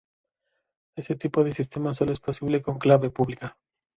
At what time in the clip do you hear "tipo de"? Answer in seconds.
1.15-1.53